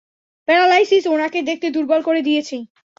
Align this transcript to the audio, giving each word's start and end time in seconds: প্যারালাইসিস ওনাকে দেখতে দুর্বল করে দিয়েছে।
প্যারালাইসিস 0.47 1.03
ওনাকে 1.07 1.39
দেখতে 1.49 1.67
দুর্বল 1.75 2.01
করে 2.07 2.21
দিয়েছে। 2.27 2.57